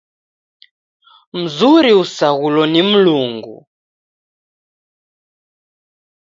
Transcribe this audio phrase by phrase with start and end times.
[1.39, 3.57] Mzuri usaghulo ni Mlungu.